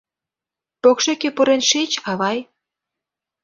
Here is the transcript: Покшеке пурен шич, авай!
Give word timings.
Покшеке 0.81 1.29
пурен 1.35 1.61
шич, 1.69 1.91
авай! 2.09 2.37